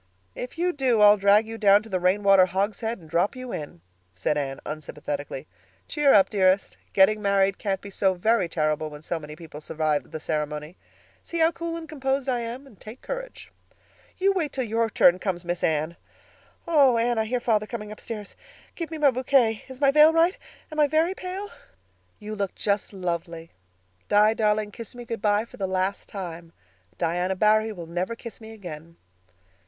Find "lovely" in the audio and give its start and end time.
22.91-23.51